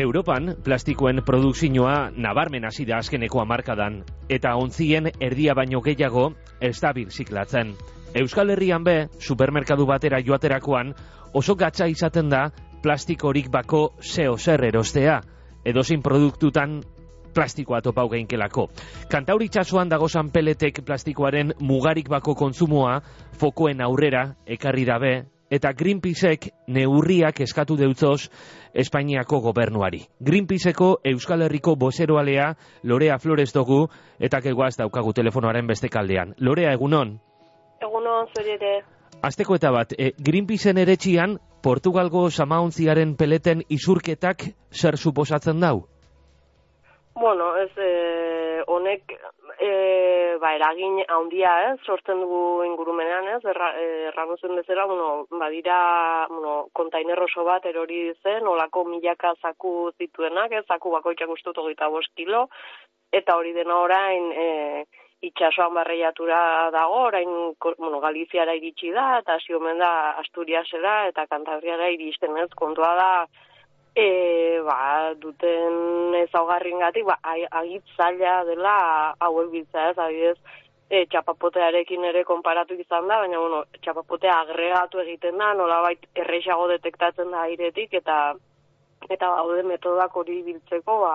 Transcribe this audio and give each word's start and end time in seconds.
Europan 0.00 0.54
plastikoen 0.64 1.20
produkzioa 1.26 2.10
nabarmen 2.16 2.64
hasi 2.64 2.86
da 2.88 2.98
azkeneko 3.02 3.40
hamarkadan 3.42 3.98
eta 4.32 4.54
ontzien 4.56 5.10
erdia 5.20 5.54
baino 5.54 5.82
gehiago 5.84 6.30
ez 6.60 6.78
da. 6.80 6.92
Euskal 8.14 8.50
Herrian 8.50 8.84
be, 8.84 9.08
supermerkadu 9.20 9.86
batera 9.86 10.20
joaterakoan, 10.24 10.94
oso 11.34 11.54
gatza 11.54 11.86
izaten 11.86 12.30
da 12.30 12.50
plastikorik 12.82 13.50
bako 13.50 13.92
zeo 14.00 14.36
zer 14.38 14.64
erostea, 14.64 15.20
edozin 15.64 16.02
produktutan 16.02 16.80
plastikoa 17.34 17.80
topau 17.82 18.08
geinkelako. 18.10 18.68
Kantauri 19.10 19.48
txasuan 19.48 19.88
dagozan 19.88 20.30
peletek 20.30 20.80
plastikoaren 20.86 21.52
mugarik 21.60 22.08
bako 22.08 22.34
kontsumoa 22.34 23.00
fokoen 23.38 23.80
aurrera 23.80 24.30
ekarri 24.46 24.84
dabe 24.88 25.14
eta 25.50 25.72
Greenpeaceek 25.76 26.48
neurriak 26.68 27.40
eskatu 27.40 27.76
deutzoz 27.76 28.30
Espainiako 28.74 29.40
gobernuari. 29.40 30.04
Greenpeaceko 30.20 31.00
Euskal 31.12 31.42
Herriko 31.42 31.74
bozeroalea 31.76 32.54
Lorea 32.84 33.18
Flores 33.18 33.52
dugu 33.52 33.88
eta 34.18 34.40
kegoaz 34.40 34.76
daukagu 34.78 35.12
telefonoaren 35.12 35.66
beste 35.66 35.88
kaldean. 35.88 36.34
Lorea, 36.38 36.72
egunon? 36.72 37.18
Egunon, 37.82 38.26
zure 38.36 38.82
Azteko 39.22 39.56
eta 39.58 39.70
bat, 39.74 39.92
e, 39.98 40.12
Greenpeaceen 40.16 40.78
eretxian 40.78 41.36
Portugalgo 41.62 42.30
samauntziaren 42.30 43.16
peleten 43.16 43.64
isurketak 43.68 44.46
zer 44.72 44.96
suposatzen 44.96 45.60
dau? 45.60 45.82
Bueno, 47.20 47.50
ez 47.60 47.70
eh, 47.76 48.62
honek 48.66 49.12
e, 49.60 50.36
ba, 50.40 50.54
eragin 50.56 51.00
handia 51.08 51.52
ez, 51.70 51.78
sortzen 51.84 52.22
dugu 52.24 52.64
ingurumenean 52.64 53.28
ez, 53.36 53.40
erra, 53.52 53.70
erran 54.08 54.32
zen 54.40 54.56
bezala, 54.56 54.86
bueno, 54.88 55.10
badira 55.42 55.80
bueno, 56.30 56.54
kontainer 56.72 57.20
oso 57.20 57.44
bat 57.44 57.66
erori 57.68 58.00
zen, 58.22 58.48
olako 58.48 58.86
milaka 58.88 59.34
zaku 59.42 59.92
zituenak, 59.98 60.52
ez, 60.52 60.64
zaku 60.66 60.94
bakoitzak 60.96 61.28
ustut 61.36 61.58
hogeita 61.58 61.90
kilo, 62.16 62.48
eta 63.12 63.36
hori 63.36 63.52
dena 63.52 63.76
orain 63.84 64.32
e, 64.32 64.84
itxasoan 65.20 65.74
barreiatura 65.74 66.70
dago, 66.72 67.04
orain 67.10 67.28
bueno, 67.78 68.00
Galiziara 68.00 68.54
iritsi 68.54 68.90
da, 68.90 69.18
eta 69.18 69.36
hasi 69.36 69.54
omen 69.54 69.78
da 69.78 70.16
Asturiasera, 70.22 71.08
eta 71.08 71.26
Kantabriara 71.26 71.90
iristen 71.90 72.36
ez, 72.38 72.48
kontua 72.56 72.94
da, 72.96 73.12
e, 74.00 74.60
ba, 74.64 75.12
duten 75.20 76.14
ezaugarrin 76.22 76.80
gati, 76.80 77.02
ba, 77.04 77.18
agit 77.60 77.94
zaila 77.96 78.40
dela 78.48 78.74
hauek 79.26 79.50
biltza 79.52 79.90
ez, 79.90 79.96
adibidez, 79.98 80.36
e, 80.90 81.04
txapapotearekin 81.12 82.04
ere 82.10 82.24
konparatu 82.28 82.78
izan 82.80 83.08
da, 83.10 83.20
baina, 83.24 83.38
bueno, 83.38 83.64
txapapotea 83.84 84.38
agregatu 84.44 85.02
egiten 85.04 85.38
da, 85.42 85.52
nolabait 85.58 86.06
errexago 86.24 86.68
detektatzen 86.72 87.30
da 87.34 87.46
airetik, 87.48 87.94
eta 88.02 88.20
eta 89.08 89.30
baude 89.32 89.62
metodak 89.64 90.16
hori 90.16 90.42
biltzeko, 90.46 90.98
ba, 91.04 91.14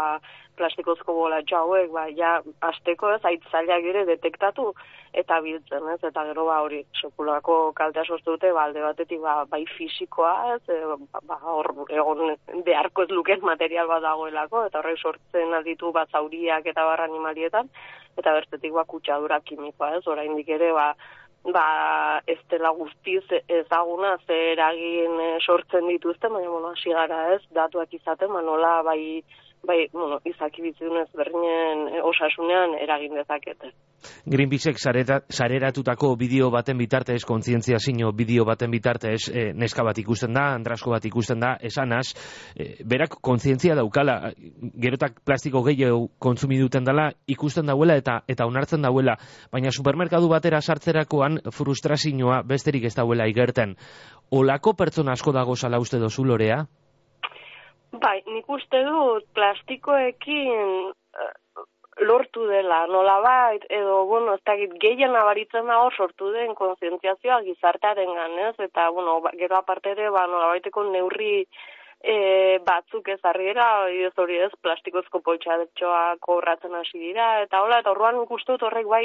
plastikozko 0.57 1.13
bola 1.13 1.41
hauek, 1.59 1.89
ba, 1.91 2.05
ja, 2.17 2.41
azteko 2.61 3.11
ez, 3.15 3.21
aitzaileak 3.23 3.89
ere 3.91 4.05
detektatu 4.05 4.71
eta 5.15 5.39
biltzen, 5.41 5.87
ez, 5.93 5.99
eta 6.03 6.23
gero, 6.27 6.45
ba, 6.49 6.59
hori, 6.65 6.81
sekulako 6.99 7.71
kaltea 7.77 8.03
sortu 8.05 8.35
dute, 8.35 8.51
ba, 8.53 8.65
alde 8.67 8.83
batetik, 8.83 9.21
ba, 9.23 9.35
bai 9.51 9.63
fisikoa, 9.77 10.55
ez, 10.55 10.79
ba, 11.11 11.21
ba, 11.31 11.39
hor, 11.55 11.71
egon, 11.89 12.35
beharko 12.67 13.05
ez 13.05 13.11
luken 13.11 13.45
material 13.47 13.87
bat 13.91 14.03
dagoelako, 14.03 14.65
eta 14.69 14.81
horrek 14.81 14.99
sortzen 14.99 15.53
alditu, 15.55 15.91
bat 15.95 16.11
zauriak 16.11 16.67
eta 16.71 16.87
barra 16.87 17.07
animalietan, 17.07 17.71
eta 18.19 18.33
bertetik, 18.39 18.73
ba, 18.75 18.83
kutsadura 18.89 19.39
kimikoa, 19.47 19.95
ez, 19.99 20.03
oraindik 20.11 20.51
ere, 20.57 20.73
ba, 20.75 20.91
ba, 21.53 22.21
ez 22.27 22.39
dela 22.49 22.71
guztiz 22.75 23.23
ezaguna 23.47 24.15
zer 24.25 24.53
eragin 24.55 25.19
eh, 25.21 25.37
sortzen 25.41 25.87
dituzten, 25.91 26.33
baina, 26.33 26.49
bueno, 26.49 26.73
hasi 26.73 26.93
gara 26.93 27.21
ez, 27.35 27.41
datuak 27.53 27.93
izaten, 27.93 28.31
manola, 28.33 28.81
bai, 28.83 29.23
bai, 29.65 29.87
bueno, 29.93 30.19
izaki 30.25 30.61
bizunez 30.61 31.07
berdinen 31.17 31.87
e, 31.89 32.01
osasunean 32.05 32.75
eragin 32.81 33.15
dezakete. 33.17 33.71
Greenpeaceek 34.29 34.77
sareratutako 34.77 36.11
bideo 36.19 36.51
baten 36.53 36.77
bitartez, 36.77 37.23
kontzientzia 37.25 37.79
zino 37.79 38.11
bideo 38.13 38.45
baten 38.45 38.71
bitartez, 38.71 39.29
e, 39.31 39.47
neska 39.53 39.83
bat 39.83 39.97
ikusten 39.97 40.33
da, 40.33 40.45
andrasko 40.55 40.93
bat 40.93 41.05
ikusten 41.05 41.41
da, 41.41 41.55
esanaz, 41.61 42.05
e, 42.55 42.83
berak 42.85 43.17
kontzientzia 43.21 43.75
daukala, 43.75 44.31
gerotak 44.81 45.21
plastiko 45.25 45.63
gehiago 45.65 46.07
kontsumi 46.19 46.59
duten 46.61 46.85
dela, 46.85 47.09
ikusten 47.27 47.65
dauela 47.65 47.97
eta 47.97 48.21
eta 48.27 48.45
onartzen 48.45 48.85
dauela, 48.85 49.17
baina 49.51 49.73
supermerkadu 49.73 50.29
batera 50.29 50.61
sartzerakoan 50.61 51.41
frustrazioa 51.51 52.41
besterik 52.45 52.85
ez 52.85 52.95
dauela 52.95 53.27
igerten. 53.31 53.75
Olako 54.31 54.73
pertsona 54.73 55.13
asko 55.13 55.31
dago 55.33 55.55
sala 55.55 55.79
uste 55.79 55.99
dozu 56.01 56.25
lorea? 56.25 56.65
Bai, 58.01 58.21
nik 58.27 58.49
uste 58.49 58.81
dut 58.83 59.25
plastikoekin 59.37 60.89
uh, 60.89 61.65
lortu 62.03 62.47
dela, 62.49 62.85
nola 62.91 63.19
bait, 63.23 63.63
edo, 63.69 64.03
bueno, 64.09 64.33
ez 64.35 64.43
dakit, 64.45 64.73
gehien 64.81 65.13
nabaritzen 65.15 65.69
dago 65.71 65.91
sortu 65.95 66.31
den 66.33 66.55
konzientziazioa 66.55 67.39
gizartearen 67.45 68.11
ganez, 68.19 68.55
eta, 68.59 68.89
bueno, 68.91 69.19
ba, 69.23 69.31
gero 69.39 69.55
aparte 69.61 69.93
ere, 69.95 70.09
ba, 70.11 70.25
nola 70.27 70.51
baiteko 70.51 70.83
neurri 70.89 71.45
e, 72.05 72.59
batzuk 72.65 73.07
ez 73.09 73.19
arriera, 73.25 73.65
ez 73.89 74.13
hori 74.21 74.37
ez, 74.45 74.51
plastikozko 74.61 75.21
poltsadetxoa 75.25 76.17
kobratzen 76.23 76.75
hasi 76.77 76.99
dira, 77.01 77.27
eta 77.43 77.63
hola, 77.63 77.79
eta 77.81 77.91
horroan 77.91 78.21
ikustut 78.23 78.61
horrek 78.63 78.87
bai 78.91 79.03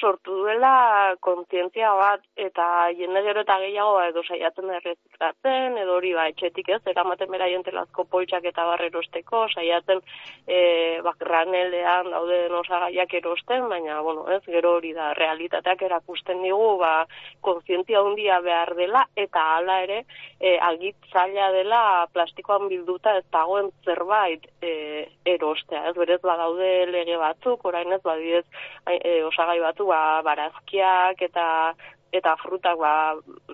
sortu 0.00 0.38
duela 0.42 1.14
kontzientzia 1.24 1.92
bat, 1.98 2.24
eta 2.40 2.88
jende 2.96 3.22
gero 3.26 3.44
eta 3.44 3.58
gehiago 3.60 3.98
ba, 3.98 4.06
edo 4.08 4.24
saiatzen 4.24 4.72
erreziklatzen, 4.78 5.76
edo 5.82 5.98
hori 5.98 6.14
ba, 6.16 6.28
etxetik 6.32 6.72
ez, 6.76 6.80
eramaten 6.94 7.30
bera 7.34 7.50
jentelazko 7.52 8.06
poltsak 8.08 8.48
eta 8.48 8.64
barrerosteko, 8.70 9.44
saiatzen 9.52 10.00
e, 10.46 10.60
bakraneldean 11.04 12.10
dauden 12.14 12.56
osagaiak 12.62 13.14
erosten, 13.20 13.68
baina, 13.68 14.00
bueno, 14.06 14.24
ez, 14.32 14.42
gero 14.48 14.78
hori 14.78 14.94
da, 14.96 15.12
realitateak 15.20 15.84
erakusten 15.90 16.42
digu, 16.46 16.72
ba, 16.80 17.04
kontzientzia 17.44 18.00
handia 18.00 18.40
behar 18.40 18.74
dela, 18.78 19.04
eta 19.16 19.44
hala 19.58 19.82
ere, 19.84 20.02
e, 20.40 20.56
agit 20.62 21.12
zaila 21.12 21.52
dela 21.52 21.82
plastikoa 22.12 22.37
plastikoan 22.38 22.68
bilduta 22.68 23.16
ez 23.18 23.24
dagoen 23.32 23.70
zerbait 23.84 24.46
e, 24.62 25.08
erostea, 25.26 25.88
ez? 25.88 25.94
Berez 25.96 26.20
badaude 26.22 26.86
lege 26.86 27.16
batzuk, 27.18 27.64
orain 27.64 27.92
ez 27.92 28.00
badidez 28.02 28.44
e, 28.86 29.24
osagai 29.24 29.60
batu 29.60 29.86
ba, 29.86 30.22
barazkiak 30.22 31.20
eta 31.22 31.74
eta 32.12 32.34
frutak 32.40 32.78
ba, 32.80 32.92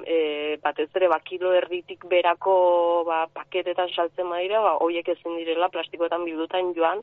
e, 0.06 0.56
batez 0.62 0.88
ere 0.94 1.08
ba, 1.10 1.18
kilo 1.26 1.52
erditik 1.58 2.04
berako 2.10 3.04
ba, 3.06 3.24
paketetan 3.34 3.90
saltzen 3.90 4.28
badira, 4.30 4.60
ba, 4.62 4.76
hoiek 4.84 5.08
ezin 5.10 5.36
direla 5.40 5.68
plastikoetan 5.74 6.24
bildutan 6.24 6.70
joan, 6.76 7.02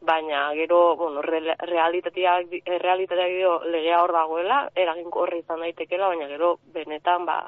baina 0.00 0.44
gero 0.58 0.96
bueno, 0.96 1.22
re, 1.22 1.56
realitateak, 1.58 2.54
realitateak 2.84 3.34
dio 3.34 3.58
legea 3.74 4.02
hor 4.02 4.14
dagoela, 4.14 4.60
eragin 4.76 5.10
horre 5.10 5.42
izan 5.42 5.64
daitekela, 5.66 6.12
baina 6.14 6.30
gero 6.30 6.54
benetan 6.74 7.26
ba, 7.26 7.38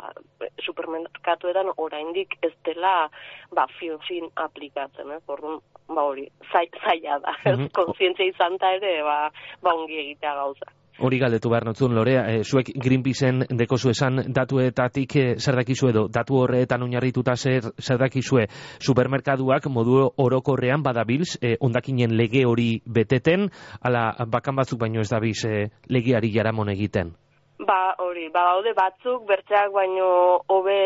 supermerkatuetan 0.64 1.72
oraindik 1.76 2.38
ez 2.42 2.54
dela 2.66 3.08
ba, 3.54 3.68
fin-fin 3.78 4.30
aplikatzen, 4.34 5.14
ez? 5.14 5.22
Orduan, 5.30 5.60
ba 5.88 6.08
hori, 6.10 6.28
zaila 6.50 7.20
da? 7.20 7.36
Mm 7.44 7.52
-hmm. 7.54 7.70
Kontzientzia 7.78 8.26
izan 8.26 8.58
ere, 8.60 9.02
ba, 9.02 9.30
ba 9.62 9.74
ongi 9.74 9.98
egitea 9.98 10.34
gauza. 10.34 10.66
Hori 11.02 11.18
galdetu 11.18 11.50
behar 11.50 11.64
notzun, 11.66 11.94
Lorea, 11.94 12.20
e, 12.30 12.44
zuek 12.44 12.68
Greenpeaceen 12.78 13.42
dekozu 13.58 13.90
esan 13.90 14.20
datuetatik 14.34 15.16
e, 15.18 15.24
zer 15.40 15.58
dakizu 15.58 15.88
edo, 15.90 16.04
datu 16.06 16.38
horretan 16.38 16.84
oinarrituta 16.86 17.34
zer, 17.34 17.66
zer 17.82 17.98
dakizue 17.98 18.44
supermerkaduak 18.78 19.66
modu 19.74 20.04
orokorrean 20.22 20.84
badabilz, 20.86 21.34
e, 21.42 21.56
ondakinen 21.58 22.14
lege 22.14 22.44
hori 22.46 22.68
beteten, 22.86 23.48
ala 23.82 24.12
bakan 24.36 24.62
batzuk 24.62 24.78
baino 24.86 25.02
ez 25.02 25.10
dabiz 25.10 25.40
e, 25.50 25.66
legeari 25.90 26.30
jaramon 26.30 26.70
egiten? 26.70 27.10
Ba, 27.58 27.96
hori, 27.98 28.28
ba, 28.30 28.46
haude 28.52 28.70
batzuk 28.78 29.26
bertzeak 29.26 29.74
baino 29.74 30.06
hobe 30.46 30.78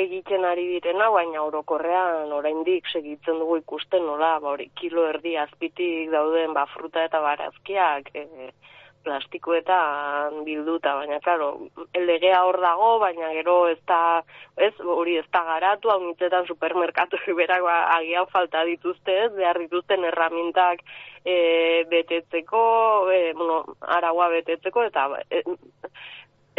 egiten 0.00 0.44
ari 0.44 0.66
direna, 0.72 1.12
baina 1.12 1.44
orokorrean 1.44 2.32
oraindik 2.32 2.88
segitzen 2.88 3.40
dugu 3.40 3.60
ikusten 3.60 4.08
nola, 4.08 4.38
ba, 4.40 4.54
hori, 4.56 4.70
kilo 4.80 5.04
erdi 5.12 5.36
azpitik 5.36 6.08
dauden, 6.12 6.56
ba, 6.56 6.64
fruta 6.72 7.04
eta 7.04 7.20
barazkiak, 7.24 8.12
e, 8.16 8.52
plastikoetan 9.04 10.42
bilduta, 10.44 10.94
baina, 10.98 11.20
claro, 11.24 11.50
legea 11.94 12.42
hor 12.44 12.60
dago, 12.60 12.90
baina 13.02 13.30
gero 13.36 13.56
ez 13.70 13.78
da, 13.88 14.22
ez, 14.56 14.72
hori 14.80 15.16
ez 15.20 15.26
da 15.32 15.42
garatu, 15.48 15.92
hau 15.92 16.00
nitzetan 16.04 16.46
supermerkatu 16.48 17.20
berak 17.40 17.64
ba, 17.66 17.78
agian 17.96 18.28
falta 18.32 18.64
dituzte 18.68 19.16
ez, 19.26 19.30
behar 19.36 19.60
dituzten 19.64 20.04
erramintak 20.12 20.84
e, 21.24 21.84
betetzeko, 21.90 22.62
e, 23.12 23.20
bueno, 23.38 23.62
aragua 23.98 24.28
betetzeko, 24.36 24.84
eta 24.90 25.08
e, 25.30 25.42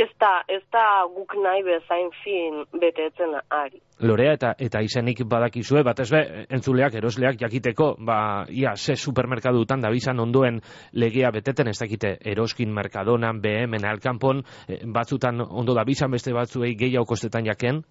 ez 0.01 0.09
da, 0.19 0.31
ez 0.47 0.61
da 0.73 1.05
guk 1.13 1.35
nahi 1.43 1.63
bezain 1.65 2.09
fin 2.23 2.63
betetzen 2.81 3.35
ari. 3.49 3.81
Lorea 4.01 4.33
eta 4.37 4.53
eta 4.57 4.81
izenik 4.81 5.23
badakizue, 5.29 5.83
bat 5.85 6.01
be, 6.11 6.21
entzuleak, 6.49 6.95
erosleak 6.97 7.39
jakiteko, 7.41 7.93
ba, 7.99 8.17
ia, 8.49 8.75
ze 8.75 8.95
supermerkadutan 8.95 9.81
da 9.81 9.91
bizan 9.93 10.19
ondoen 10.19 10.59
legea 10.93 11.31
beteten, 11.31 11.67
ez 11.67 11.77
dakite, 11.79 12.17
eroskin 12.33 12.73
merkadonan, 12.73 13.41
BM, 13.41 13.77
alkanpon, 13.85 14.43
eh, 14.67 14.81
batzutan 14.85 15.41
ondo 15.41 15.73
da 15.73 15.83
bizan 15.83 16.11
beste 16.11 16.33
batzuei 16.33 16.75
gehiago 16.75 17.05
kostetan 17.05 17.45
jaken? 17.45 17.83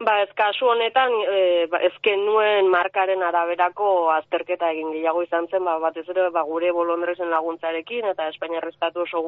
Ba, 0.00 0.14
ez 0.24 0.30
kasu 0.32 0.64
honetan, 0.64 1.12
e, 1.28 1.40
ba, 1.68 1.76
ezken 1.84 2.22
nuen 2.24 2.70
markaren 2.72 3.20
araberako 3.20 4.08
azterketa 4.14 4.70
egin 4.72 4.94
gehiago 4.94 5.20
izan 5.26 5.44
zen, 5.50 5.66
ba, 5.66 5.74
batez 5.82 6.06
ere, 6.08 6.30
ba, 6.32 6.40
gure 6.48 6.70
bolondrezen 6.72 7.28
laguntzarekin, 7.28 8.08
eta 8.14 8.30
Espainia 8.32 8.62
Estatu 8.64 9.04
oso 9.04 9.20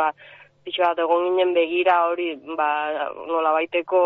ba, 0.00 0.14
pixo 0.64 0.82
bat 0.82 0.98
egon 0.98 1.26
ginen 1.28 1.52
begira 1.54 1.98
hori, 2.08 2.30
ba, 2.56 2.68
nola 3.28 3.52
baiteko, 3.56 4.00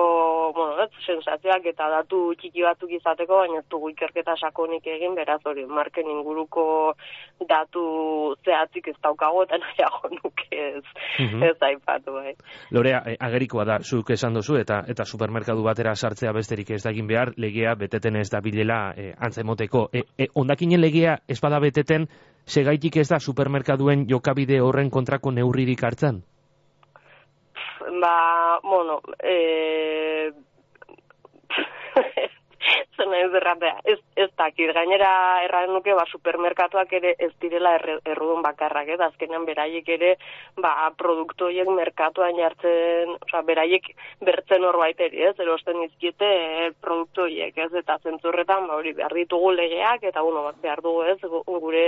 bueno, 0.56 0.82
ez, 0.84 0.90
sensazioak 1.06 1.66
eta 1.70 1.88
datu 1.92 2.20
txiki 2.40 2.64
batzuk 2.66 2.92
izateko, 2.98 3.38
baina 3.42 3.62
ez 3.62 3.68
dugu 3.70 3.92
ikerketa 3.92 4.34
sakonik 4.36 4.86
egin, 4.90 5.14
beraz 5.18 5.40
hori, 5.46 5.66
marken 5.66 6.10
inguruko 6.10 6.94
datu 7.48 7.84
zehatzik 8.44 8.90
ez 8.92 8.96
daukago, 9.02 9.44
eta 9.46 9.60
nahiago 9.62 10.12
nuke 10.16 10.48
ez, 10.50 10.84
mm 11.18 11.46
ez 11.48 11.56
aipatu, 11.62 12.12
bai. 12.12 12.34
Lorea, 12.74 13.02
eh, 13.06 13.16
agerikoa 13.28 13.64
da, 13.64 13.78
zuk 13.80 14.10
esan 14.10 14.34
duzu, 14.34 14.58
eta 14.58 14.82
eta 14.90 15.06
supermerkadu 15.06 15.62
batera 15.62 15.94
sartzea 15.94 16.32
besterik 16.34 16.72
ez 16.74 16.82
da 16.82 16.90
egin 16.90 17.06
behar, 17.06 17.32
legea 17.36 17.74
beteten 17.78 18.16
ez 18.16 18.28
da 18.30 18.40
bilela 18.44 18.80
e, 18.96 19.12
antzemoteko. 19.14 19.88
E, 19.92 20.02
e, 20.18 20.28
ondakinen 20.34 20.82
legea 20.82 21.18
ez 21.28 21.38
bada 21.40 21.60
beteten, 21.62 22.08
segaitik 22.46 22.96
ez 22.96 23.08
da 23.08 23.20
supermerkaduen 23.20 24.06
jokabide 24.10 24.60
horren 24.64 24.90
kontrako 24.90 25.32
neurririk 25.36 25.84
hartzen? 25.84 26.22
Ba, 28.00 28.60
bueno, 28.62 29.00
eh, 29.20 30.32
zen 32.98 33.14
ez 33.14 33.30
erratea, 33.40 33.78
ez, 33.84 33.98
ez 34.18 34.28
dakit, 34.36 34.72
gainera 34.74 35.10
erran 35.44 35.72
nuke, 35.72 35.94
ba, 35.94 36.04
supermerkatuak 36.10 36.92
ere 36.98 37.14
ez 37.18 37.30
direla 37.42 37.76
errudun 37.78 38.42
bakarrak, 38.42 38.90
ez, 38.94 39.00
azkenean 39.08 39.46
beraiek 39.48 39.88
ere, 39.96 40.14
ba, 40.58 40.72
produktoiek 40.98 41.70
merkatuan 41.70 42.36
jartzen, 42.38 43.14
oza, 43.22 43.42
beraiek 43.46 43.86
bertzen 44.24 44.66
horbait 44.66 45.00
eri, 45.08 45.22
ez, 45.30 45.34
erosten 45.38 45.82
izkiete 45.86 46.28
eh, 46.28 46.70
produktoiek, 46.82 47.56
ez, 47.56 47.70
eta 47.82 47.98
zentzurretan, 48.02 48.66
ba, 48.68 48.80
hori, 48.80 48.94
behar 48.98 49.14
ditugu 49.20 49.54
legeak, 49.54 50.08
eta, 50.10 50.24
uno, 50.26 50.48
behar 50.62 50.82
dugu, 50.84 51.06
ez, 51.14 51.18
gure 51.48 51.86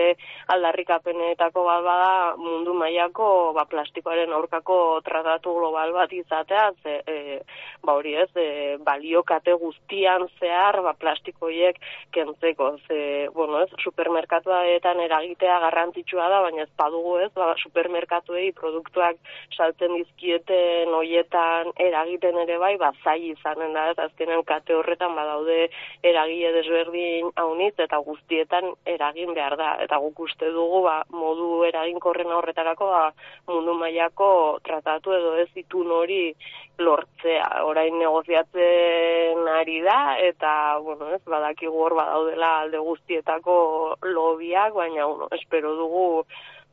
aldarrikapenetako 0.54 1.64
bat 1.66 1.82
bada 1.84 2.36
mundu 2.38 2.74
mailako 2.78 3.52
ba, 3.56 3.64
plastikoaren 3.70 4.32
aurkako 4.36 5.00
tratatu 5.06 5.54
global 5.58 5.92
bat 5.96 6.12
izatea, 6.14 6.70
ze, 6.82 7.00
e, 7.06 7.40
ba, 7.82 7.96
hori, 7.98 8.14
ez, 8.22 8.30
e, 8.38 8.76
balio 8.86 9.22
kate 9.26 9.54
guztian 9.58 10.28
zehar, 10.38 10.80
ba, 10.84 10.94
plastikoiek 11.00 11.78
kentzeko. 12.14 12.70
Ze, 12.86 13.28
bueno, 13.34 13.62
ez, 13.64 13.70
supermerkatuetan 13.82 15.00
eragitea 15.06 15.58
garrantzitsua 15.66 16.28
da, 16.32 16.40
baina 16.46 16.64
ez 16.66 16.72
badugu 16.78 17.16
ez, 17.24 17.30
ba, 17.36 17.52
supermerkatuei 17.62 18.50
produktuak 18.58 19.18
saltzen 19.56 19.96
dizkieten 19.98 20.94
hoietan 20.94 21.72
eragiten 21.80 22.38
ere 22.44 22.58
bai, 22.62 22.76
ba, 22.80 22.92
zai 23.04 23.18
izanen 23.32 23.74
da, 23.76 23.88
ez, 23.92 23.98
azkenen 24.06 24.44
kate 24.48 24.76
horretan 24.76 25.16
badaude 25.18 25.68
eragile 26.06 26.52
desberdin 26.58 27.32
haunitz 27.40 27.76
eta 27.78 28.00
guztietan 28.06 28.72
eragin 28.86 29.34
behar 29.34 29.56
da. 29.60 29.74
Eta 29.84 30.00
guk 30.02 30.24
uste 30.26 30.50
dugu, 30.54 30.84
ba, 30.86 31.00
modu 31.14 31.64
eraginkorren 31.68 32.32
horretarako, 32.36 32.90
ba, 32.94 33.04
mundu 33.48 33.74
mailako 33.80 34.30
tratatu 34.66 35.14
edo 35.16 35.34
ez 35.42 35.50
itun 35.62 35.90
hori 35.90 36.22
lortzea. 36.80 37.48
Orain 37.68 37.98
negoziatzen 37.98 39.48
ari 39.54 39.80
da, 39.84 40.16
eta, 40.20 40.52
bueno, 40.84 41.10
ez, 41.14 41.22
badakigu 41.26 41.84
hor 41.84 41.96
badaudela 41.98 42.54
alde 42.64 42.80
guztietako 42.84 43.56
lobiak, 44.02 44.74
baina, 44.74 45.06
bueno, 45.06 45.28
espero 45.36 45.74
dugu, 45.78 46.24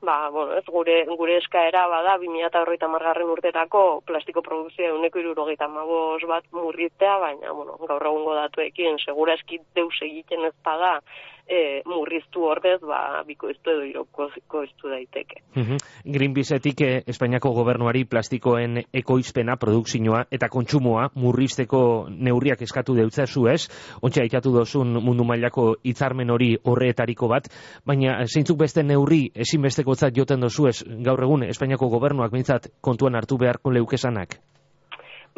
ba, 0.02 0.30
bueno, 0.30 0.58
ez, 0.58 0.66
gure, 0.66 0.98
gure 1.20 1.38
eskaera 1.38 1.88
bada, 1.88 2.18
2008 2.18 2.90
margarren 2.92 3.32
urtetako 3.34 4.02
plastiko 4.06 4.44
produkzioa 4.46 4.94
uneko 4.98 5.20
irurogeita 5.20 5.68
mabos 5.68 6.22
bat 6.30 6.46
murritzea, 6.52 7.18
baina, 7.24 7.52
bueno, 7.52 7.78
gaur 7.88 8.06
egungo 8.12 8.36
datuekin, 8.38 9.00
segura 9.06 9.38
eskit 9.38 9.66
deus 9.76 9.96
egiten 10.02 10.46
ez 10.46 10.56
bada, 10.64 11.00
e, 11.48 11.82
murriztu 11.86 12.44
ordez, 12.44 12.80
ba, 12.84 13.24
bikoiztu 13.28 13.72
edo 13.72 13.86
irokoiztu 13.88 14.92
daiteke. 14.92 15.44
Mm 15.56 15.78
Greenpeaceetik 16.08 16.82
eh, 16.82 17.04
Espainiako 17.08 17.52
gobernuari 17.56 18.06
plastikoen 18.06 18.80
ekoizpena, 18.94 19.58
produkzioa 19.60 20.24
eta 20.32 20.50
kontsumoa 20.50 21.10
murrizteko 21.16 21.82
neurriak 22.10 22.62
eskatu 22.64 22.96
deutza 22.96 23.28
zu 23.28 23.48
ez, 23.52 23.68
ontsa 24.02 24.24
ikatu 24.24 24.54
dozun 24.56 24.98
mundu 25.04 25.26
mailako 25.28 25.76
hitzarmen 25.84 26.32
hori 26.32 26.54
horreetariko 26.64 27.28
bat, 27.28 27.50
baina 27.86 28.20
zeintzuk 28.26 28.60
beste 28.60 28.84
neurri 28.84 29.28
ezinbesteko 29.36 29.96
joten 30.16 30.40
dozu 30.40 30.68
ez 30.68 30.84
gaur 31.04 31.24
egun 31.24 31.44
Espainiako 31.44 31.90
gobernuak 31.90 32.32
mintzat 32.32 32.72
kontuan 32.82 33.16
hartu 33.16 33.38
beharko 33.38 33.72
leukesanak? 33.72 34.40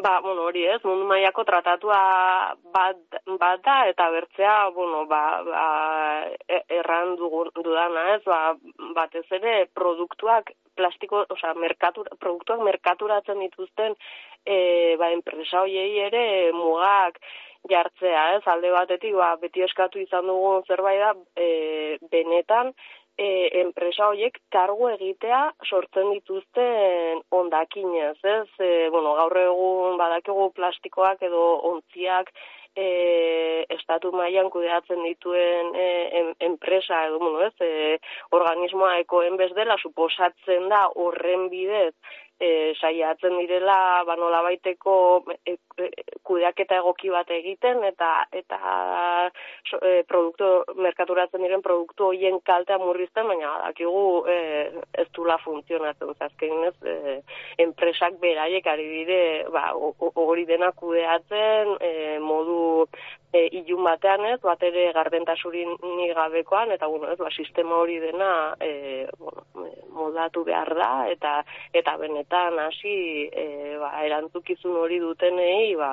Ba, 0.00 0.20
bueno, 0.24 0.46
hori 0.48 0.62
ez, 0.64 0.78
mundu 0.86 1.04
maiako 1.08 1.42
tratatua 1.44 1.96
bat, 2.72 3.00
bat 3.40 3.60
da, 3.66 3.74
eta 3.90 4.06
bertzea, 4.14 4.54
bueno, 4.76 5.02
ba, 5.10 5.20
ba, 5.44 5.64
e, 6.48 6.60
erran 6.78 7.16
dudana 7.18 8.06
ez, 8.14 8.22
ba, 8.24 8.54
batez 8.96 9.26
ere 9.40 9.66
produktuak 9.76 10.54
plastiko, 10.78 11.26
oza, 11.36 11.52
merkatur, 11.64 12.08
produktuak 12.22 12.64
merkaturatzen 12.64 13.44
dituzten, 13.44 13.98
e, 14.46 14.96
ba, 15.00 15.10
enpresa 15.18 15.66
hoiei 15.66 16.00
ere 16.06 16.24
mugak 16.56 17.20
jartzea, 17.68 18.24
ez, 18.38 18.44
alde 18.48 18.72
batetik, 18.72 19.12
ba, 19.20 19.34
beti 19.42 19.66
eskatu 19.66 20.00
izan 20.00 20.32
dugun 20.32 20.64
zerbait 20.64 21.02
da, 21.04 21.12
e, 21.36 21.98
benetan, 22.14 22.72
e, 23.20 23.28
enpresa 23.60 24.08
horiek 24.08 24.38
kargu 24.54 24.88
egitea 24.94 25.40
sortzen 25.68 26.08
dituzten 26.14 27.20
ondakinez, 27.40 28.16
ez? 28.24 28.48
E, 28.58 28.70
bueno, 28.94 29.12
gaur 29.18 29.36
egun 29.42 30.00
badakigu 30.00 30.48
plastikoak 30.56 31.22
edo 31.28 31.42
ontziak 31.72 32.32
e, 32.76 32.86
estatu 33.76 34.12
mailan 34.16 34.48
kudeatzen 34.54 35.04
dituen 35.04 35.74
e, 35.76 36.24
enpresa 36.48 37.04
edo, 37.10 37.20
bueno, 37.22 37.44
ez? 37.50 37.54
E, 37.60 38.00
organismoa 38.40 38.96
ekoen 39.04 39.36
bez 39.40 39.52
dela, 39.58 39.76
suposatzen 39.84 40.68
da 40.72 40.86
horren 40.96 41.48
bidez 41.52 41.94
e, 42.40 42.74
saiatzen 42.80 43.36
direla 43.38 44.04
ba 44.08 44.16
baiteko 44.16 45.24
e, 45.46 45.56
e, 45.78 45.88
kudeaketa 46.24 46.80
egoki 46.80 47.10
bat 47.12 47.30
egiten 47.30 47.84
eta 47.84 48.26
eta 48.32 48.58
e, 49.82 50.02
produktu 50.08 50.48
merkaturatzen 50.76 51.42
diren 51.44 51.62
produktu 51.62 52.10
hoien 52.10 52.40
kaltea 52.40 52.78
murrizten 52.78 53.28
baina 53.28 53.52
dakigu 53.66 54.24
e, 54.26 54.38
ez 54.94 55.08
dula 55.12 55.38
funtzionatzen. 55.44 56.14
Azken 56.20 56.64
ez 56.68 56.74
e, 56.82 57.20
enpresak 57.64 58.18
beraiek 58.22 58.66
ari 58.66 58.88
dire 58.88 59.20
ba 59.52 59.70
hori 59.74 60.46
dena 60.48 60.72
kudeatzen 60.72 61.76
e, 61.80 62.18
modu 62.24 62.49
ilun 63.50 63.84
batean 63.84 64.24
ez, 64.28 64.38
bat 64.42 64.62
ere 64.66 64.90
gardentasurin 64.96 65.74
ni 65.96 66.08
gabekoan, 66.14 66.72
eta 66.76 66.88
bueno, 66.90 67.10
ez, 67.12 67.18
ba, 67.18 67.30
sistema 67.30 67.78
hori 67.80 67.98
dena 68.02 68.30
e, 68.60 69.06
bueno, 69.18 69.44
e, 69.66 69.72
modatu 69.94 70.44
behar 70.46 70.72
da, 70.78 70.90
eta 71.10 71.40
eta 71.76 71.96
benetan 72.00 72.58
hasi 72.66 72.94
e, 73.26 73.76
ba, 73.80 73.92
erantzukizun 74.06 74.78
hori 74.84 75.00
dutenei 75.02 75.74
ba, 75.78 75.92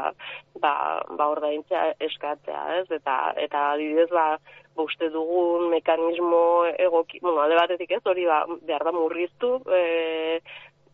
ba, 0.62 0.76
ba 1.18 1.32
ordaintzea 1.34 1.90
eskatzea, 2.10 2.64
ez, 2.82 2.88
eta, 3.00 3.18
eta 3.48 3.72
adibidez, 3.74 4.10
ba, 4.14 4.30
ba 4.78 4.86
uste 4.86 5.10
dugun 5.10 5.72
mekanismo 5.74 6.66
egoki, 6.78 7.20
bueno, 7.24 7.42
alde 7.42 7.58
batetik 7.60 7.98
ez, 7.98 8.04
hori 8.06 8.28
ba, 8.30 8.44
behar 8.70 8.86
da 8.88 8.94
murriztu, 8.96 9.58
e, 9.74 10.40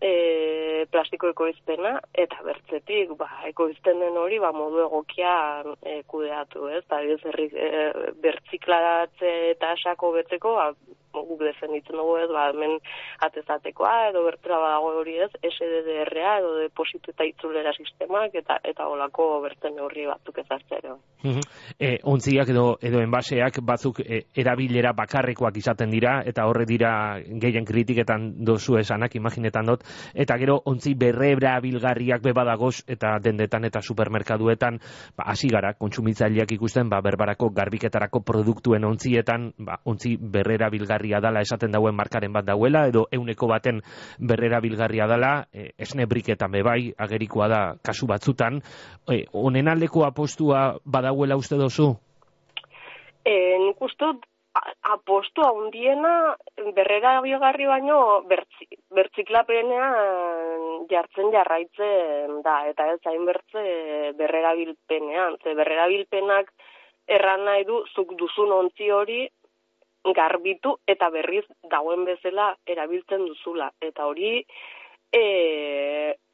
e, 0.03 0.86
plastiko 0.91 1.29
ekoizpena 1.33 1.93
eta 2.25 2.43
bertzetik 2.45 3.13
ba 3.19 3.29
ekoizten 3.50 4.01
den 4.03 4.17
hori 4.19 4.39
ba 4.43 4.51
modu 4.55 4.83
egokian 4.86 5.75
e, 5.81 6.01
kudeatu, 6.12 6.67
ez? 6.77 6.83
Ta 6.89 7.01
ez 7.01 7.22
e, 7.24 7.86
bertziklaratze 8.25 9.33
eta 9.53 9.75
sako 9.83 10.12
betzeko 10.17 10.57
ba 10.60 10.74
guk 11.13 11.43
defenditzen 11.45 12.00
dugu 12.00 12.15
ez, 12.17 12.29
ba, 12.33 12.48
hemen 12.50 12.79
atezatekoa, 13.27 13.93
edo 14.10 14.24
bertera 14.25 14.57
badago 14.63 14.93
hori 15.01 15.19
ez, 15.25 15.29
SDDR-a, 15.45 16.38
edo 16.41 16.55
depositu 16.57 17.13
eta 17.13 17.27
itzulera 17.29 17.74
sistemak, 17.77 18.33
eta 18.41 18.57
eta 18.72 18.88
olako 18.89 19.27
bertzen 19.45 19.77
horri 19.83 20.07
batzuk 20.10 20.41
ezartzea. 20.41 20.95
E, 21.23 21.97
ontziak 22.03 22.49
edo, 22.53 22.77
edo 22.81 23.01
enbaseak 23.03 23.59
batzuk 23.65 23.99
e, 24.03 24.23
erabilera 24.35 24.93
bakarrekoak 24.97 25.57
izaten 25.57 25.91
dira, 25.93 26.21
eta 26.25 26.47
horre 26.49 26.65
dira 26.69 27.19
gehien 27.19 27.65
kritiketan 27.65 28.43
dozu 28.45 28.77
esanak, 28.79 29.15
imaginetan 29.15 29.67
dut, 29.71 29.83
eta 30.13 30.37
gero 30.41 30.59
ontzi 30.65 30.95
berrebra 30.95 31.59
bilgarriak 31.63 32.23
bebadagoz, 32.23 32.83
eta 32.87 33.17
dendetan 33.23 33.65
eta 33.69 33.81
supermerkaduetan, 33.81 34.79
ba, 35.17 35.29
hasi 35.33 35.51
gara, 35.51 35.73
kontsumitzaileak 35.79 36.55
ikusten, 36.57 36.89
ba, 36.89 37.01
berbarako 37.01 37.51
garbiketarako 37.53 38.23
produktuen 38.23 38.85
ontzietan, 38.87 39.51
ba, 39.59 39.79
ontzi 39.85 40.15
berrera 40.17 40.69
bilgarri 40.69 40.93
bilgarria 40.93 41.19
dala 41.21 41.41
esaten 41.41 41.71
dauen 41.71 41.95
markaren 41.95 42.33
bat 42.33 42.45
dauela, 42.45 42.87
edo 42.87 43.07
euneko 43.11 43.47
baten 43.47 43.81
berrera 44.19 44.59
bilgarria 44.61 45.07
dala, 45.07 45.47
e, 45.51 45.71
esne 45.77 46.05
briketan 46.05 46.51
bebai, 46.51 46.93
agerikoa 46.97 47.47
da 47.47 47.61
kasu 47.83 48.07
batzutan. 48.07 48.61
E, 49.09 49.25
onen 49.33 49.67
aldeko 49.67 50.05
apostua 50.05 50.77
badauela 51.13 51.38
uste 51.38 51.55
dozu? 51.55 51.93
E, 53.25 53.58
nik 53.60 53.82
uste 53.82 54.05
apostu 54.84 55.41
handiena 55.41 56.36
berrera 56.75 57.22
biogarri 57.22 57.65
baino 57.65 58.22
bertzi, 58.29 58.67
bertziklapenean 58.93 60.88
jartzen 60.89 61.32
jarraitzen 61.34 62.41
da, 62.43 62.67
eta 62.70 62.91
ez 62.93 63.00
hain 63.05 63.25
bertze 63.25 63.63
berrera 64.17 64.53
bilpenean. 64.53 65.38
Ze 65.43 65.55
berrera 65.55 65.88
bilpenak 65.88 66.51
erran 67.08 67.46
nahi 67.46 67.63
du, 67.65 67.84
zuk 67.96 68.13
duzun 68.17 68.51
ontzi 68.51 68.91
hori 68.91 69.27
garbitu 70.13 70.77
eta 70.86 71.10
berriz 71.10 71.46
dagoen 71.72 72.05
bezala 72.05 72.55
erabiltzen 72.67 73.25
duzula. 73.25 73.72
Eta 73.82 74.05
hori 74.05 74.46
e, 75.13 75.24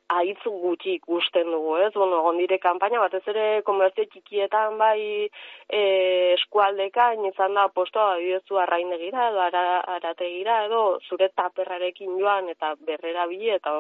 haitz 0.10 0.42
gutxi 0.46 0.96
ikusten 0.98 1.52
dugu, 1.54 1.76
ez? 1.84 1.92
Bueno, 1.94 2.20
egon 2.24 2.40
dire 2.42 2.58
kanpaina, 2.62 3.02
batez 3.04 3.22
ere 3.32 3.46
komerzio 3.68 4.06
txikietan 4.10 4.78
bai 4.80 5.28
e, 5.28 5.82
eskualdeka, 6.34 7.12
izan 7.30 7.54
da 7.58 7.68
postoa 7.74 8.18
bidezu 8.18 8.58
arrainegira 8.58 9.30
edo 9.30 9.44
ara, 9.46 9.64
arategira 9.98 10.64
edo 10.66 10.82
zure 11.08 11.30
taperrarekin 11.36 12.18
joan 12.18 12.50
eta 12.50 12.74
berrera 12.88 13.28
bile 13.30 13.56
eta 13.60 13.76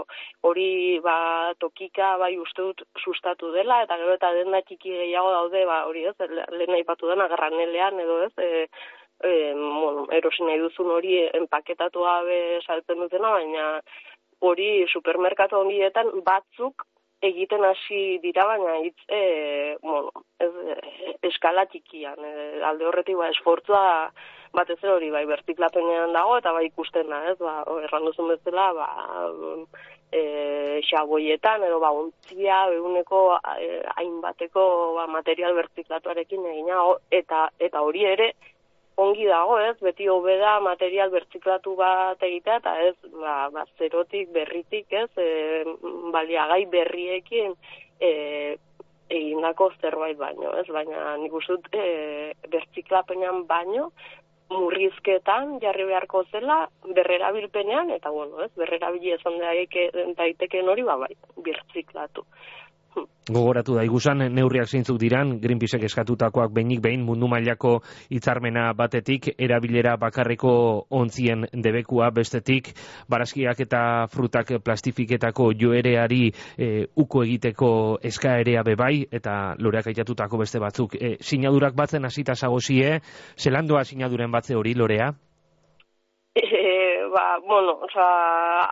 hori 0.45 0.99
ba 1.03 1.17
tokika 1.59 2.15
bai 2.21 2.35
uste 2.37 2.61
dut 2.61 2.85
sustatu 3.03 3.51
dela 3.55 3.81
eta 3.83 3.97
gero 3.97 4.13
eta 4.19 4.31
denda 4.37 4.61
txiki 4.61 4.95
gehiago 5.01 5.33
daude 5.33 5.65
ba 5.65 5.83
hori 5.89 6.05
ez, 6.11 6.15
lehen 6.29 6.77
aipatu 6.77 7.09
dena 7.09 7.27
garranelean 7.27 7.99
edo 8.05 8.21
ez, 8.27 8.33
e, 8.37 8.67
e, 9.23 9.53
bueno, 9.55 10.05
erosin 10.15 10.47
nahi 10.47 10.61
duzun 10.61 10.91
hori 10.93 11.17
enpaketatu 11.41 12.05
gabe 12.05 12.39
saltzen 12.65 13.01
dutena, 13.03 13.33
baina 13.39 13.65
hori 14.39 14.69
supermerkatu 14.91 15.59
ondietan 15.59 16.11
batzuk 16.25 16.85
egiten 17.21 17.63
hasi 17.67 18.17
dira 18.23 18.45
baina 18.47 18.77
hitz 18.79 18.99
e, 19.11 19.77
bueno, 19.83 20.11
ez, 20.39 20.49
e, 20.49 21.15
eskala 21.27 21.65
txikian. 21.71 22.19
E, 22.23 22.61
alde 22.63 22.87
horretik 22.87 23.17
ba 23.19 23.27
esfortzua 23.33 23.81
batez 24.55 24.77
ere 24.81 24.93
hori 24.93 25.09
bai 25.13 25.25
bertiklapenean 25.29 26.13
dago 26.15 26.37
eta 26.39 26.53
bai 26.55 26.65
ikusten 26.69 27.11
da 27.11 27.19
ez? 27.31 27.35
Ba 27.41 27.63
erran 27.83 28.07
duzun 28.07 28.31
bezala 28.31 28.69
ba 28.77 28.87
e, 30.11 30.21
xaboietan 30.87 31.65
edo 31.67 31.81
ba 31.83 31.91
ontzia 31.91 32.61
eguneko 32.77 33.23
e, 33.57 33.81
hainbateko 33.97 34.63
ba, 34.95 35.07
material 35.07 35.57
bertiklatuarekin 35.59 36.47
egina 36.53 36.81
eta 37.11 37.49
eta 37.59 37.83
hori 37.83 38.07
ere 38.13 38.31
ongi 38.99 39.27
dago, 39.29 39.57
ez? 39.63 39.75
Beti 39.83 40.07
hobeda 40.11 40.57
material 40.63 41.11
bertziklatu 41.13 41.75
bat 41.79 42.23
egitea 42.25 42.59
eta 42.61 42.75
ez, 42.87 42.95
ba, 43.15 43.35
ba 43.53 43.65
zerotik 43.77 44.31
berritik, 44.35 44.91
ez? 44.91 45.09
E, 45.17 45.63
baliagai 46.13 46.65
berriekin 46.73 47.55
e, 47.99 48.11
egindako 49.09 49.71
zerbait 49.81 50.17
baino, 50.19 50.53
ez? 50.59 50.67
Baina 50.73 51.15
nik 51.21 51.35
usut 51.41 51.69
e, 51.73 52.33
bertziklapenean 52.51 53.45
baino 53.49 53.89
murrizketan 54.49 55.59
jarri 55.61 55.85
beharko 55.85 56.23
zela 56.31 56.63
berrerabilpenean 56.97 57.91
eta 57.93 58.09
bueno, 58.13 58.41
ez? 58.45 58.51
Berrerabili 58.57 59.13
esan 59.13 59.37
daiteke 60.17 60.63
hori 60.65 60.85
ba 60.87 60.97
bai, 61.03 61.13
bertziklatu. 61.37 62.25
Gogoratu 63.29 63.75
da 63.77 63.83
igusan 63.85 64.23
neurriak 64.33 64.67
zeintzuk 64.67 64.97
diran 65.01 65.35
Greenpeaceek 65.41 65.83
eskatutakoak 65.85 66.49
behinik 66.53 66.81
behin 66.81 67.03
mundu 67.05 67.27
mailako 67.29 67.75
hitzarmena 68.09 68.71
batetik 68.73 69.29
erabilera 69.37 69.95
bakarreko 70.01 70.53
ontzien 70.89 71.45
debekua 71.53 72.09
bestetik 72.15 72.71
barazkiak 73.09 73.61
eta 73.67 73.83
frutak 74.09 74.55
plastifiketako 74.65 75.51
joereari 75.61 76.31
e, 76.57 76.87
uko 76.95 77.23
egiteko 77.27 77.71
eskaerea 78.11 78.65
bebai 78.65 79.05
eta 79.11 79.55
loreak 79.59 79.93
aitatutako 79.93 80.41
beste 80.41 80.59
batzuk 80.59 80.97
e, 80.97 81.17
sinadurak 81.21 81.77
batzen 81.77 82.09
hasita 82.09 82.33
zagozie 82.35 82.99
zelandoa 83.37 83.85
sinaduren 83.85 84.31
batze 84.31 84.57
hori 84.57 84.73
lorea? 84.73 85.13
Ba, 87.09 87.39
bueno, 87.41 87.79
oza, 87.87 88.07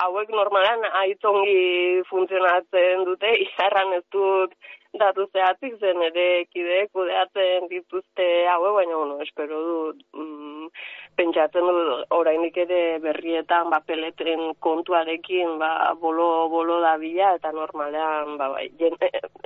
hauek 0.03 0.29
normalan 0.29 0.84
aitongi 1.01 2.03
funtzionatzen 2.10 3.06
dute, 3.08 3.32
izarran 3.48 3.96
ez 3.98 4.03
dut 4.13 4.53
datu 4.98 5.25
zehatzik 5.34 5.77
zen 5.82 6.01
ere 6.06 6.46
kide 6.53 6.77
kudeatzen 6.94 7.67
dituzte 7.72 8.27
hauek, 8.51 8.75
baina, 8.77 8.96
bueno, 8.96 9.17
espero 9.25 9.62
dut, 9.65 10.03
mm, 10.13 10.70
pentsatzen 11.17 11.70
dut 11.70 12.13
orainik 12.17 12.58
ere 12.65 12.82
berrietan, 13.03 13.72
ba, 13.74 13.82
peletren 13.88 14.53
kontuarekin, 14.67 15.58
ba, 15.62 15.72
bolo, 16.01 16.27
bolo 16.53 16.79
da 16.86 16.96
bila, 17.01 17.34
eta 17.39 17.53
normalean, 17.56 18.36
ba, 18.41 18.51
bai, 18.53 18.67
jen, 18.82 18.98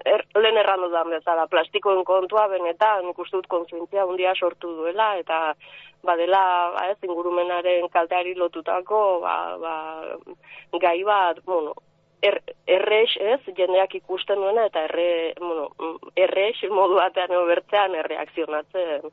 er, 0.04 0.26
lehen 0.36 0.60
erran 0.64 0.84
dudan 0.84 1.16
bezala, 1.16 1.48
plastikoen 1.52 2.04
kontua, 2.08 2.48
benetan, 2.52 3.08
ikustut 3.16 3.48
konsuentzia 3.56 4.06
hundia 4.10 4.36
sortu 4.36 4.76
duela, 4.82 5.14
eta, 5.24 5.42
badela 6.04 6.42
ba, 6.76 6.88
ez, 6.92 6.98
ingurumenaren 7.04 7.88
kalteari 7.94 8.34
lotutako 8.36 9.20
ba, 9.22 9.36
ba, 9.62 9.76
gai 10.82 11.04
bat, 11.04 11.42
bueno, 11.46 11.76
er, 12.22 12.42
errex, 12.68 13.16
ez, 13.20 13.42
jendeak 13.58 13.96
ikusten 13.98 14.40
duena, 14.40 14.68
eta 14.70 14.86
erre, 14.88 15.34
bueno, 15.40 15.70
errex 16.16 16.70
modu 16.70 17.00
batean 17.00 17.34
obertzean 17.42 17.98
erreakzionatzen 18.04 19.10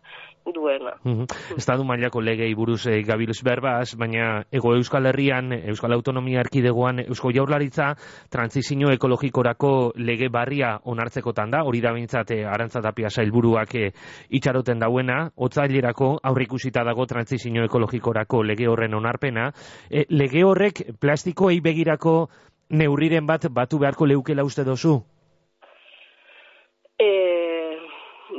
duena. 0.53 0.95
Mm 1.05 1.27
Estadu 1.59 1.85
mailako 1.85 2.21
legei 2.23 2.53
buruz 2.55 2.87
e, 2.87 3.01
gabiluz 3.05 3.41
berbaz, 3.45 3.97
baina 3.99 4.45
ego 4.53 4.75
Euskal 4.77 5.09
Herrian, 5.11 5.53
Euskal 5.53 5.93
Autonomia 5.93 6.41
Erkidegoan, 6.41 7.01
Eusko 7.03 7.33
Jaurlaritza, 7.35 7.89
transizio 8.31 8.93
ekologikorako 8.95 9.93
lege 9.97 10.29
barria 10.33 10.77
onartzekotan 10.85 11.51
da, 11.51 11.65
hori 11.65 11.81
da 11.85 11.93
bintzate 11.93 12.41
eh, 12.43 12.47
arantzatapia 12.47 13.11
sailburuak 13.11 13.75
e, 13.75 13.91
itxaroten 14.39 14.79
dauena, 14.79 15.19
otzailerako 15.37 16.19
aurrikusita 16.23 16.85
dago 16.85 17.07
transizio 17.07 17.65
ekologikorako 17.65 18.43
lege 18.43 18.69
horren 18.69 18.95
onarpena, 18.95 19.51
lege 19.91 20.45
horrek 20.45 20.85
plastikoei 21.01 21.61
begirako 21.65 22.29
neurriren 22.71 23.27
bat 23.27 23.49
batu 23.51 23.79
beharko 23.79 24.07
leukela 24.07 24.45
uste 24.45 24.65
dozu? 24.65 24.99
E, 26.99 27.11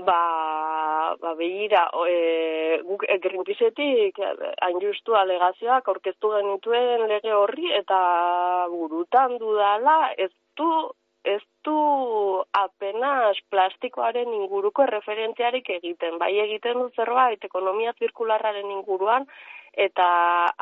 ba, 0.06 1.16
ba 1.22 1.34
behira, 1.40 1.88
e, 2.08 2.82
guk 2.86 3.06
Greenpeaceetik 3.24 4.20
hain 4.20 4.80
justu 4.84 5.16
alegazioak 5.16 5.88
aurkeztu 5.88 6.34
genituen 6.36 7.08
lege 7.08 7.34
horri 7.34 7.72
eta 7.80 8.00
burutan 8.72 9.38
dudala 9.40 10.14
ez 10.18 10.32
du 10.58 10.70
ez 11.24 11.42
du 11.64 12.44
apenas 12.56 13.38
plastikoaren 13.52 14.34
inguruko 14.34 14.86
referentziarik 14.88 15.70
egiten. 15.76 16.18
Bai 16.18 16.32
egiten 16.40 16.80
du 16.80 16.90
zerbait 16.96 17.44
ekonomia 17.44 17.94
zirkularraren 18.00 18.72
inguruan 18.72 19.28
eta 19.74 20.06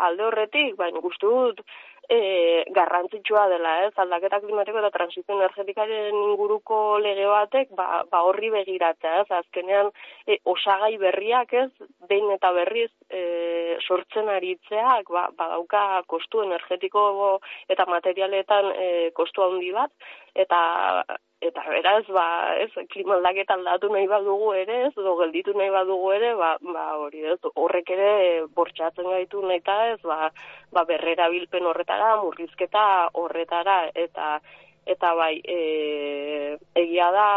alde 0.07 0.25
horretik, 0.27 0.75
baina 0.75 0.99
guztu 0.99 1.29
dut, 1.29 1.61
e, 2.09 2.63
garrantzitsua 2.75 3.47
dela, 3.51 3.73
ez, 3.87 3.93
aldaketa 3.99 4.39
klimatiko 4.43 4.79
eta 4.81 4.91
transizio 4.93 5.35
energetikaren 5.35 6.15
inguruko 6.15 6.79
lege 7.03 7.27
batek, 7.27 7.73
ba, 7.77 8.03
ba 8.11 8.23
horri 8.27 8.49
begiratzea, 8.53 9.23
ez, 9.23 9.27
azkenean 9.41 9.91
e, 10.25 10.39
osagai 10.55 10.95
berriak, 11.01 11.53
ez, 11.53 11.69
behin 12.09 12.31
eta 12.37 12.53
berriz 12.55 12.91
e, 13.09 13.77
sortzen 13.83 14.31
aritzeak, 14.31 15.11
ba, 15.11 15.27
badauka 15.37 16.03
kostu 16.07 16.43
energetiko 16.47 17.07
eta 17.69 17.87
materialetan 17.91 18.71
e, 18.73 18.89
kostu 19.17 19.43
handi 19.43 19.73
bat, 19.75 19.91
eta 20.35 20.59
eta 21.39 21.61
beraz 21.69 22.05
ba 22.09 22.55
ez 22.57 22.71
klima 22.89 23.13
aldaketa 23.15 23.53
aldatu 23.53 23.89
nahi 23.93 24.07
badugu 24.09 24.53
ere 24.57 24.77
ez 24.87 24.93
edo 24.97 25.15
gelditu 25.19 25.53
nahi 25.53 25.69
badugu 25.69 26.11
ere 26.15 26.33
ba, 26.35 26.55
ba 26.61 26.85
hori 26.97 27.21
ez 27.33 27.39
horrek 27.53 27.89
ere 27.93 28.45
bortxatzen 28.55 29.05
gaitu 29.05 29.41
naita 29.45 29.75
ez 29.91 29.99
ba, 30.01 30.31
ba 30.73 30.83
berrera 30.83 31.29
bilpen 31.29 31.69
horretara 31.69 32.15
murrizketa 32.23 32.85
horretara 33.13 33.77
eta 33.93 34.39
eta 34.87 35.13
bai 35.19 35.35
e, 35.43 36.57
egia 36.81 37.11
da 37.11 37.27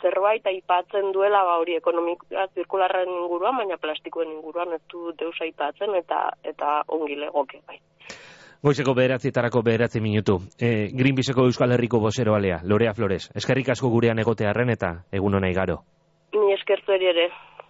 zerbait 0.00 0.46
aipatzen 0.46 1.10
duela 1.12 1.42
ba 1.48 1.58
hori 1.58 1.74
ekonomikoa 1.80 2.46
zirkularren 2.54 3.10
inguruan 3.10 3.58
baina 3.58 3.80
plastikoen 3.80 4.30
inguruan 4.38 4.78
ez 4.78 4.82
du 4.92 5.10
deus 5.18 5.36
aipatzen 5.40 5.98
eta 5.98 6.28
eta 6.44 6.82
ongi 6.86 7.18
legoke 7.24 7.62
bai 7.66 7.80
Goizeko 8.62 8.94
beheratzitarako 8.94 9.62
beheratzi 9.62 10.00
minutu. 10.00 10.38
E, 10.58 10.90
Greenpeaceko 10.92 11.44
Euskal 11.44 11.72
Herriko 11.72 12.00
bosero 12.00 12.34
alea, 12.34 12.60
Lorea 12.64 12.94
Flores. 12.94 13.30
Eskerrik 13.34 13.68
asko 13.74 13.90
gurean 13.92 14.18
egotearen 14.18 14.70
eta 14.70 14.92
egun 15.12 15.34
hona 15.34 15.50
igaro. 15.50 15.82
Ni 16.34 16.52
eskertu 16.54 16.92
ere. 16.92 17.28